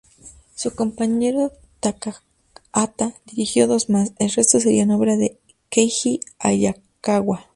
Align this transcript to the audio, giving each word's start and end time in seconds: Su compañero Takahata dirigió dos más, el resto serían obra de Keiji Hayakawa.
Su 0.55 0.73
compañero 0.73 1.51
Takahata 1.79 3.13
dirigió 3.27 3.67
dos 3.67 3.91
más, 3.91 4.13
el 4.17 4.31
resto 4.31 4.59
serían 4.59 4.89
obra 4.89 5.15
de 5.15 5.37
Keiji 5.69 6.21
Hayakawa. 6.39 7.45